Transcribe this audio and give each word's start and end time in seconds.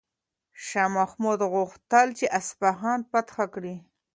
شاه 0.65 0.89
محمود 0.95 1.39
غوښتل 1.53 2.07
چې 2.19 2.25
اصفهان 2.39 2.99
فتح 3.11 3.37
کړي. 3.53 3.75